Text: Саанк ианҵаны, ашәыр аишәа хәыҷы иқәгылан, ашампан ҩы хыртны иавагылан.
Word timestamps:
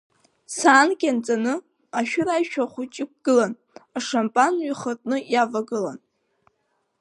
Саанк 0.55 0.99
ианҵаны, 1.05 1.53
ашәыр 1.99 2.27
аишәа 2.29 2.71
хәыҷы 2.71 2.99
иқәгылан, 3.03 3.53
ашампан 3.97 4.53
ҩы 4.63 4.73
хыртны 4.79 5.17
иавагылан. 5.33 5.99